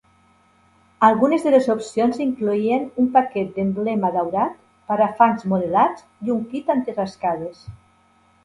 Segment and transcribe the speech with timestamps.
[1.07, 4.57] Algunes de les opcions incloïen un paquet d'emblema daurat,
[4.93, 7.63] parafangs modelats i un kit anti-rascades.